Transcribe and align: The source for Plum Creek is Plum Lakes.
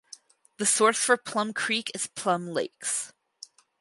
The 0.57 0.65
source 0.65 0.97
for 0.97 1.15
Plum 1.15 1.53
Creek 1.53 1.91
is 1.93 2.07
Plum 2.07 2.47
Lakes. 2.47 3.13